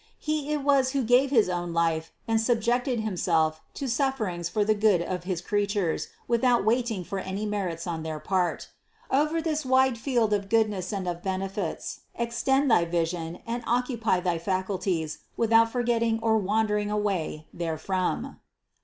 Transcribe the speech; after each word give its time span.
He 0.17 0.51
it 0.51 0.63
was 0.63 0.93
who 0.93 1.03
gave 1.03 1.29
his 1.29 1.47
own 1.47 1.73
life 1.73 2.11
and 2.27 2.41
subjected 2.41 3.01
Himself 3.01 3.61
to 3.75 3.87
suffer 3.87 4.25
ings 4.25 4.49
for 4.49 4.65
the 4.65 4.73
good 4.73 4.99
of 4.99 5.25
his 5.25 5.41
creatures 5.41 6.07
without 6.27 6.65
waiting 6.65 7.03
for 7.03 7.19
any 7.19 7.45
merits 7.45 7.85
on 7.85 8.01
their 8.01 8.19
part. 8.19 8.69
Over 9.11 9.43
this 9.43 9.63
wide 9.63 9.99
field 9.99 10.33
of 10.33 10.49
good 10.49 10.71
ness 10.71 10.91
and 10.91 11.07
of 11.07 11.21
benefits 11.21 11.99
extend 12.15 12.71
thy 12.71 12.83
vision 12.83 13.41
and 13.45 13.63
occupy 13.67 14.19
thy 14.21 14.39
faculties 14.39 15.19
without 15.37 15.71
forgetting 15.71 16.17
or 16.23 16.35
wandering 16.35 16.89
away 16.89 17.45
there 17.53 17.77
from. 17.77 18.39